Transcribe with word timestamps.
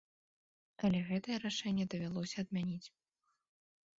Але 0.87 1.01
гэтае 1.09 1.35
рашэнне 1.43 1.85
давялося 1.95 2.37
адмяніць. 2.45 2.87